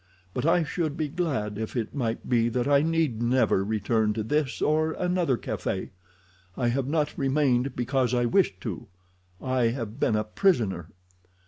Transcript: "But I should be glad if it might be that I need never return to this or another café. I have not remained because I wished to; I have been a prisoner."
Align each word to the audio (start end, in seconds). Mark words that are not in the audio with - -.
"But 0.33 0.47
I 0.47 0.63
should 0.63 0.97
be 0.97 1.09
glad 1.09 1.59
if 1.59 1.75
it 1.75 1.93
might 1.93 2.27
be 2.27 2.49
that 2.49 2.67
I 2.67 2.81
need 2.81 3.21
never 3.21 3.63
return 3.63 4.13
to 4.13 4.23
this 4.23 4.59
or 4.59 4.93
another 4.93 5.37
café. 5.37 5.91
I 6.57 6.69
have 6.69 6.87
not 6.87 7.15
remained 7.19 7.75
because 7.75 8.11
I 8.15 8.25
wished 8.25 8.59
to; 8.61 8.87
I 9.39 9.65
have 9.67 9.99
been 9.99 10.15
a 10.15 10.23
prisoner." 10.23 10.89